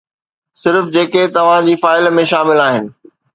صرف 0.61 0.87
جيڪي 0.95 1.25
توهان 1.35 1.67
جي 1.69 1.75
فائل 1.83 2.11
۾ 2.23 2.25
شامل 2.33 2.65
آهن. 2.65 2.91